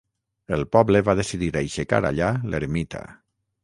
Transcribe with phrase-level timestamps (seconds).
[0.57, 3.09] El poble va decidir aixecar allà l'ermita.